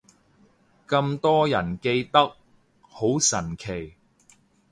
[0.87, 2.29] 咁多人記得，
[2.81, 3.93] 好神奇